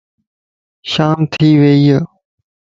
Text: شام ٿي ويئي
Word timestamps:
شام 0.91 1.19
ٿي 1.31 1.49
ويئي 1.61 1.95